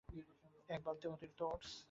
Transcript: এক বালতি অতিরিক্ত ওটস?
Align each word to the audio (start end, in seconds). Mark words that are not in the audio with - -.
এক 0.69 0.79
বালতি 0.85 1.05
অতিরিক্ত 1.07 1.39
ওটস? 1.47 1.71